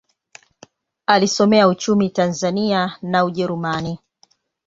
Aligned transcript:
Alisomea 1.07 1.67
uchumi 1.67 2.09
Tanzania 2.09 2.97
na 3.01 3.25
Ujerumani. 3.25 3.97